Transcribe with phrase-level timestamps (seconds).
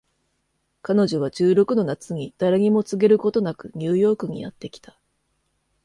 [0.81, 4.99] 彼女は十六の夏に誰にも告げることなくニューヨークにやって来た